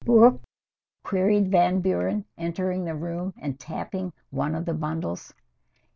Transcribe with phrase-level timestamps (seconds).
[0.03, 0.43] "Books?"
[1.03, 5.31] queried Van Buren, entering the room and tapping one of the bundles.